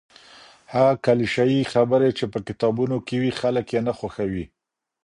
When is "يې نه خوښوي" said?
3.75-4.45